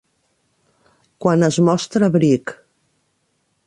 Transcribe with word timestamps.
Quan 1.25 1.49
es 1.51 1.61
mostra 1.71 2.13
Brick 2.19 2.59